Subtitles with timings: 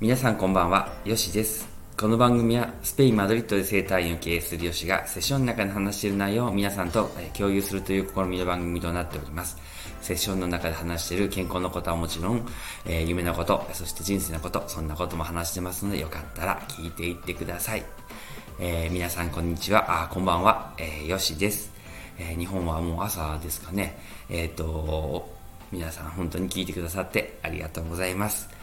[0.00, 1.68] 皆さんこんばんは、よしです。
[1.96, 9.56] この番組はスペイン・マドリッドで生態院を経営するよしがセッションの中で話している内容を皆さんと共有するという試みの番組となっております。
[10.00, 12.46] セッションの中で話している健康のことはもちろん、
[12.86, 17.82] えー夢のこと、そして人生のこと、そんなことも話してますのでよかったら聞いていってください。
[18.60, 21.72] えー皆さんこんにちは、あこんばんは、えーよしです。
[22.20, 23.98] えー日本はもう朝ですかね。
[24.30, 25.28] えっ、と、
[25.72, 28.57] 皆さん本当に聞いてくださってありがとうございます。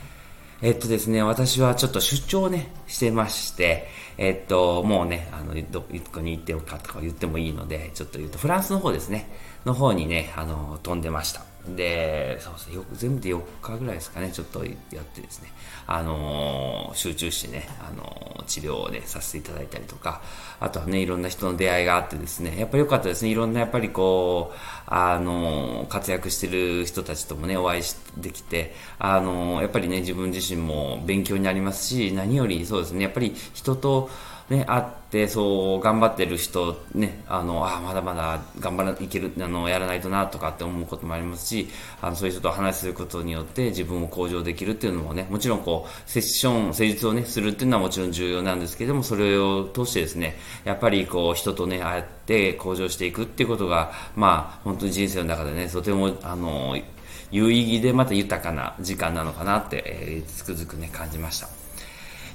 [0.61, 3.87] えっとですね、私はちょっと出張をね、してまして、
[4.17, 9.29] えっと、もうね、あの、どこに行ってよかとか言ってもいいので、ちょっと言うと、フランスの方ですね、
[9.65, 11.43] の方にね、あの、飛んでました。
[11.75, 15.51] で、そうですね、よく全部で4日ぐらいですかね、ちょっとやってですね、
[15.87, 20.21] あの集中してね、あの治療をね、させていただいたりとか、
[20.59, 27.83] あとはね、いろんな人の出会いがあってですね、やっぱり良かったですね、いろんなやっぱりこう、あの活躍してる人たちともね、お会い
[28.17, 34.09] できて、あのやっぱりね、自分自身も勉強になりますし、何よりそうですね、やっぱり人と、
[34.49, 41.67] ね、会って、そう、頑張ってる人、ね、あの、あまだまだ頑張らいける、あの、やらないとな、とかって思うこともありますし、
[41.99, 56.77] あの、そういう人と話することによって自分を向上できるっていうのもね、もちろんこう、セッション、施術をね、するっていうのはもちろん重要なんですけども、それを通してですね、やっぱりこう、人とね、会って向上していくっていうことが、まあ、本当に人生の中でね、とても、あの、
[57.31, 61.64] 有意義でまた豊かな時間なのかなって、えー、つくづくね、感じました。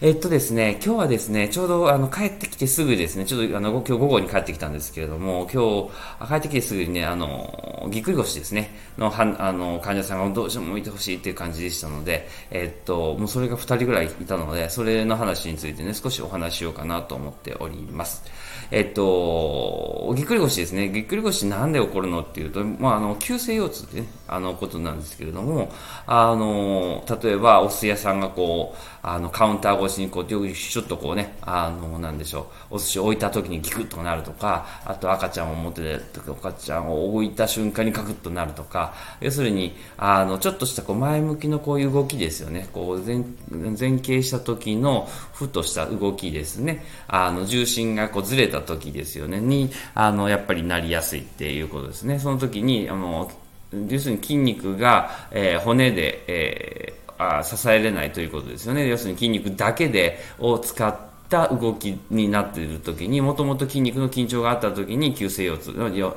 [0.02, 5.90] えっとですね、今日はですね、ちょうどあの帰ってきてすぐですね、ちょっとあの今日午後に帰ってきたんですけれども、今
[6.24, 18.24] 日帰ってきてすぐにね、あの、ぎっくり腰ですね、のはあの患者さんがどうしても見てほしいっていう感じでしたので、えっと、もうそれが2人ぐらいいたので、それの話についてね、少しお話ししようかなと思っております。
[18.70, 25.72] えっと、ぎっくり腰ですね、ぎっくり腰なんで起こるのっていうと、まあ、あの、急性腰痛ってね、あのことなんですけれども、
[26.06, 42.68] あの、例えばお寿司屋さんがこう、あの、カウンター越しにこう、ちょっとこうね、あの、なんでしょう、お寿司を置いた時にギクッとなるとか、あと赤ちゃんを持ってて、赤ちゃんを置いた瞬間にカクッとなるとか、要するに、あの、ちょっとしたこう前向きのこういう動きですよね。
[42.72, 43.16] こう前、
[43.50, 46.84] 前傾した時のふっとした動きですね。
[47.08, 49.40] あの、重心がこうずれた時ですよね。
[49.40, 52.18] に、あの、やっぱりなりやすいっていうことですね。
[52.20, 53.30] その時に、あの、
[53.72, 58.88] 要するに筋肉が、えー、骨で、えーあ支えれないということですよね。
[58.88, 60.96] 要するに筋肉だけでを使っ
[61.28, 65.72] た動きになっているときに、もともと筋肉の緊張があったときに、急性腰痛、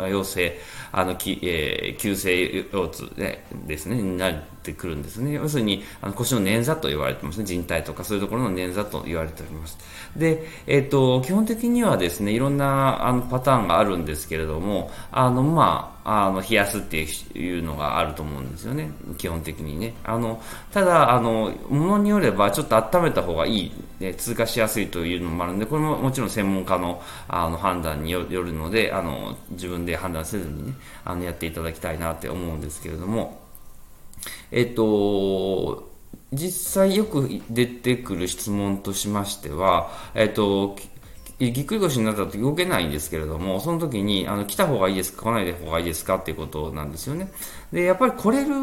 [0.09, 0.57] 陽性、
[0.93, 3.11] あの、きえー、急性腰痛
[3.67, 4.31] ですね、にな
[4.63, 5.33] ってくるんですね。
[5.33, 7.45] 要するに、あの腰の捻挫と言われてますね。
[7.45, 9.77] 人体とかそういうところの捻挫と言われております。
[10.15, 18.91] で、えっ、ー、と、基本的にはですね、いろんなあのパターンがあるんですけれども、あの、まあ、あの、冷やすっていうのがあると思うんですよね。
[19.17, 19.93] 基本的にね。
[20.03, 20.41] あの、
[20.71, 30.73] ただ、あの、ものによれば、ちょっと温めた方がいい、ね、通過しやすいというのもあるんで、これももちろん専門家のあの判断によるので、あの、自分で判断せずにね、
[31.05, 33.42] あの、やっていただきたいなって思うんですけれども、
[34.51, 35.91] えっと、
[36.31, 40.75] 実際よく出てくる質問としましては、えっと、
[41.39, 47.31] ぎっくり腰になった時動けないんですけれども、その時に、あの、来た方がいいですか来ない方がいいですかっていうことなんですよね。
[47.71, 48.55] で、やっぱり来れる、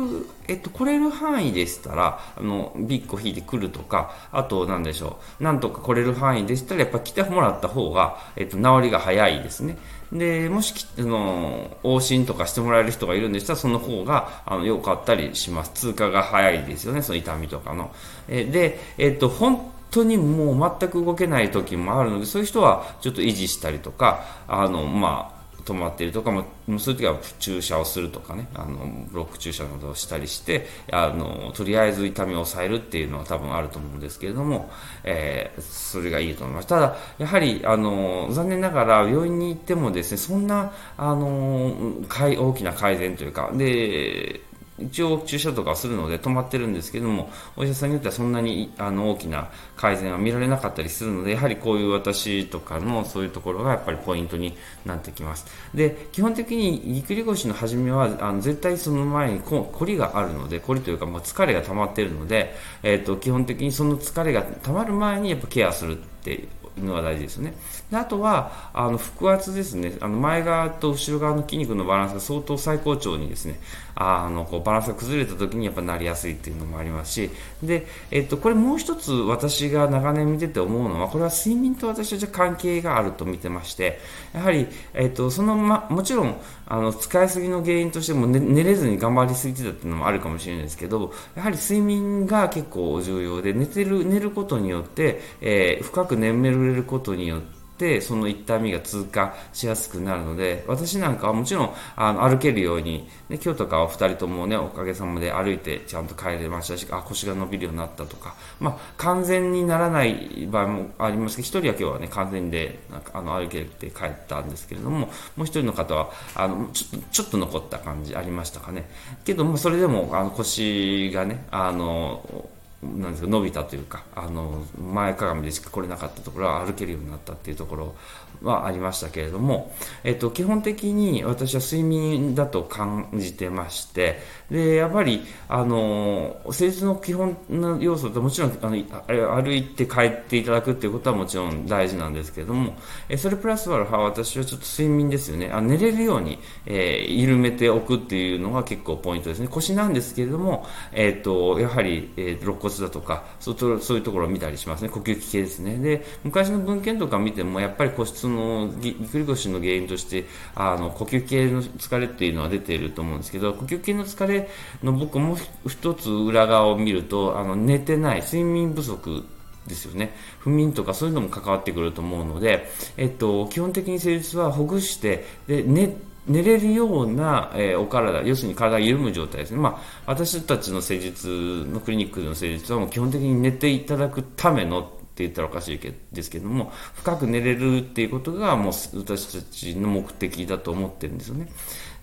[0.46, 9.76] えっと、来れる範囲でしたら、あの、ビッグ引いてくるとか、あと、なんでしょう、なんとか来れる範囲でしたら、やっぱ来てもらった方が、えっと、治りが早いですね。
[10.12, 15.72] で、もし、あの、往診とかしてもらえる人がいるんでしたら、その方が、あの、良かったりします。
[15.74, 17.90] 通過が早いですよね、その痛みとかの。
[18.28, 26.44] えで、えっと、本当にもう全く動けない時もあるので、そういう人はちょっと維持したりとか、あの、まあ、止まっているとかも、
[26.78, 34.70] そういう時は注射をするとかね、あの、ブロック注射などをしたりして、あの、とりあえず痛みを抑えるっていうのは多分あると思うんですけれども、
[35.04, 36.68] えー、それがいいと思います。
[36.68, 41.74] ただ、やはり、あの、残念ながら病院に行ってもですね、そんな、あの、
[42.08, 44.40] 大きな改善というか、で、
[44.80, 55.46] 一応注射とかするので止まってるんですけども、お医者さんによってはそんなにあの大きな改善は見られなかったりするので、やはりこういう私とかのそういうところがやっぱりポイントになってきます。
[55.74, 66.48] で、基本的にぎっくり腰の初めは、あの絶対その前にこ凝りがあるので、凝りというか、まあ、疲れが溜まってるので、えっ、ー、と、基本的にその疲れが溜まる前にやっぱケアするって
[66.84, 67.54] のが大事ですよね。
[67.90, 69.94] であとは、あの、腹圧ですね。
[70.00, 73.58] あの、前側と後ろ側の筋肉のバランスが相当最高潮にですね、
[73.94, 77.30] あの、こう、バランスが崩れた時にやっぱなりやすいっていうのもありますし、
[77.62, 83.98] で、えっと、これもう一つ私が長年見てて思うのは、これは睡眠と私はじゃ関係があると見てまして、
[84.32, 97.60] やはり、えっと、そのま、もちろん、あの、使いすぎの原因としても、ね、寝れずに頑張りすぎてたっていうのもあるかもしれないですけど、やはり睡眠が結構重要で、寝てる、寝ることによって、えー、深く眠れることによって、
[97.98, 115.08] っその痛みが通過しやすくなるので私なんかはもちろんあの歩けるように、ね、今日とかは2人ともねおかげさまで歩いてちゃんと帰れましたしあ腰が伸びるようになったとか、まあ、完全にならない場合もありますけど1人は今日はね完全でなんかあの歩けて帰ったんですけれどもも
[115.38, 118.88] う1人の方はあのちょちょっと残った感じありましたかね。
[119.24, 122.48] けどもそれでもあの腰がねあの
[122.82, 127.94] なんですか伸びたというかあの前かがみでしか来れなかったところは歩けるようになったっていうところ
[128.42, 134.18] はありましたけれども、えっと、基本的に私は睡眠だと感じてまして
[134.50, 142.76] でやっぱりあの施術の基本の要素ってもちろんあの歩いて帰っていただくっていうことはもちろん大事なんですけれども
[143.08, 145.50] えそれプラスアルファ私はちょっと睡眠ですよね。
[145.52, 149.48] あ寝れるように、えー、緩めておくっていうのが結構ポイントですね。
[149.48, 152.40] 腰なんですけれども、えっとやはり、えー、
[152.78, 164.48] だとかそうそういうところを見たりしますね呼吸器系ですねで昔の文献とか見てもやっぱり個室のぎっくり腰の原因としてあの呼吸系の疲れっていうのは出ていると思うんですけど呼吸系の疲れ
[164.82, 165.36] の僕も
[165.66, 169.24] 一つ裏側を見るとあの寝てない睡眠不足
[169.66, 170.14] ですよね。
[170.38, 175.94] 不眠とかそういうのも関わってくると思うので、えっと、基本的に施術はほぐして、で、寝、
[176.30, 179.58] 寝れるような、えー、お体、要するに体が緩む状態ですね。
[179.58, 184.84] まあ、私たちの施術のクリニックの施術はもう基本的に寝ていただくためのっ
[185.14, 191.48] て言ったらおかしいけですけども、深く寝れるっていうことがもう私たちの目的だと思ってるんですよね。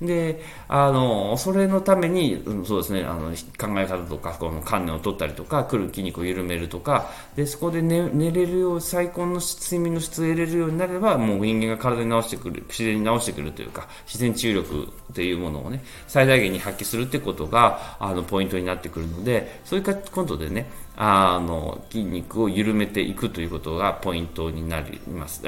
[0.01, 25.43] で、あの、それのために、うんそうですね、あの、考え方とか、この観念を取ったりとか、来る筋肉を緩めるとか、で、そこで寝寝れるよう、最高の睡眠の質を得れるようになれば、もう人間が体に直してくる、自然に直してくるというか、自然治癒力というものをね、最大限に発揮するってことが、あの、ポイントになってくるので、そういったことでね、あの筋肉を緩めていくということがポイントになります。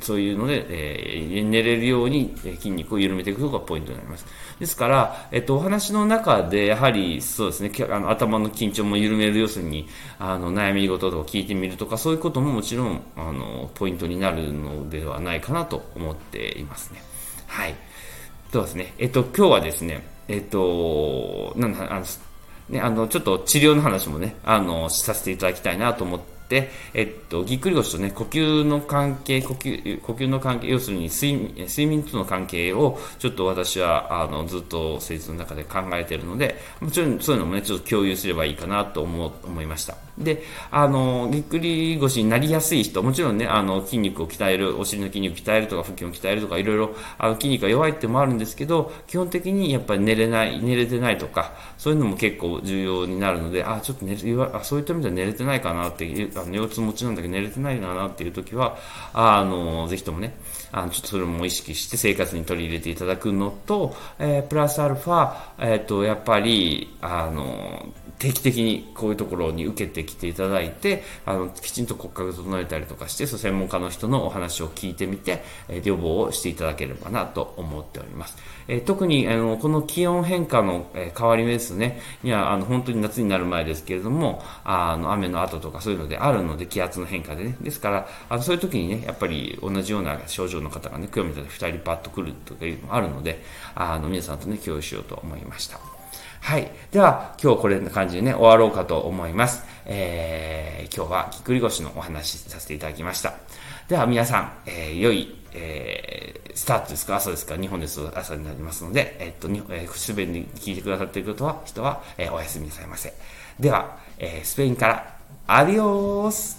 [0.00, 4.26] そういうので、えー、寝れるように筋肉を緩めていくことがポイントになります。
[4.58, 9.88] ですから、えっと、お話の中で、やはり、そうですね、あの頭の緊張も緩める、要するに、
[10.18, 17.02] あの、悩み事とか聞いてみるとか、そういうことももちろん、あの、ポイントになるのではないかなと思っていますね。
[17.46, 17.74] はい。
[18.52, 18.94] そうですね。
[18.98, 22.06] えっと、今日はですね、えっと、なんだ、あの、
[22.68, 26.37] ね、あの、ちょっと治療の話もね、あの、させていただきたいなと思って、
[26.94, 39.96] えっと、ぎっくり腰とね、呼吸の関係、呼吸、呼吸の関係、要するに睡眠、睡眠との関係を、ちょっと私は、あの、ずっと施術の中で考えているので、もちろんそういうのもね、ちょっと共有すればいいかなと思、思いました。
[40.18, 54.14] で、あの、ぎっくり腰になりやすい人、もちろんね、あの、筋肉を鍛える、お尻の筋肉を鍛えるとか、腹筋を鍛えるとか、いろいろ、あの、筋肉が弱いってもあるんですけど、基本的にやっぱり寝れない、寝れてないとか、そういうのも結構重要になるので、あ、ちょっと寝
[54.52, 58.78] あそういった意味では寝れてないかなっていう、あの腰痛持ちなんだけど寝れてないなっていう時は、
[59.12, 60.34] あの、ぜひともね、
[60.72, 78.36] あの、ちょっとそれも意識して生活に取り入れていただくのと、えー、プラスアルファ、えっ、ー、と、やっぱり、あの、定期的にこういうところに受けてきていただいて、あの、きちんと骨格整えたりとかして、そ専門家の人のお話を聞いてみて、え予防をしていただければなと思っております。
[78.66, 87.56] え特に、あの、この気温変化の、え変わり目ですね、には、あの、本当に夏になる前ですけれども、あの、雨の後とかそういうのであるので、気圧の変化でね。
[87.60, 93.42] ですから、あのそういう時にね、やっぱり同じような症状の方がね、今日みたいに2人パッと来るとかいうのもあるので、
[93.74, 95.80] あの、皆さんとね、共有しようと思いました。
[96.40, 96.70] はい。
[96.92, 99.64] では、今日これな感じでね、終わろうかと思います。
[99.86, 103.34] えー、今日はぎっくり腰のお話しさせていただきました。
[103.88, 107.16] では皆さん、えー、良い、えー、スタートですか？
[107.16, 107.56] 朝ですか？
[107.56, 113.12] 日本です朝になりますので、え、っと、にえー、すべに聞いてくださっていることは、人は、えー、おやすみなさいませ。
[113.58, 116.56] では、えー、スペインから、Adiós.